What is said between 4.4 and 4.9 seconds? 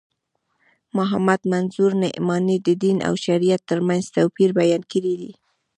بیان